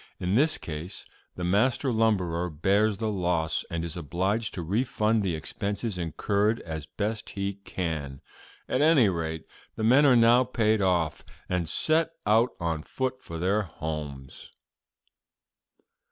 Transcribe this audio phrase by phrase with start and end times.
[0.19, 1.05] In this case
[1.35, 6.87] the master lumberer bears the loss, and is obliged to refund the expenses incurred as
[6.87, 8.19] best he can.
[8.67, 9.45] At any rate,
[9.75, 14.51] the men are now paid off, and set out on foot for their homes.'"